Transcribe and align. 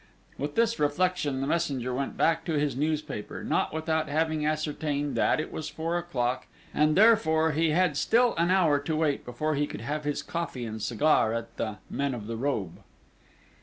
With 0.35 0.55
this 0.55 0.79
reflection 0.79 1.41
the 1.41 1.45
messenger 1.45 1.93
went 1.93 2.17
back 2.17 2.43
to 2.45 2.53
his 2.53 2.75
newspaper, 2.75 3.43
not 3.43 3.71
without 3.71 4.09
having 4.09 4.43
ascertained 4.43 5.15
that 5.15 5.39
it 5.39 5.51
was 5.51 5.69
four 5.69 5.95
o'clock, 5.99 6.47
and 6.73 6.97
therefore 6.97 7.51
he 7.51 7.69
had 7.69 7.95
still 7.95 8.33
an 8.35 8.49
hour 8.49 8.79
to 8.79 8.95
wait 8.95 9.23
before 9.23 9.53
he 9.53 9.67
could 9.67 9.81
have 9.81 10.03
his 10.03 10.23
coffee 10.23 10.65
and 10.65 10.81
cigar 10.81 11.33
at 11.35 11.55
the 11.57 11.77
"Men 11.87 12.15
of 12.15 12.25
the 12.25 12.35
Robe." 12.35 12.79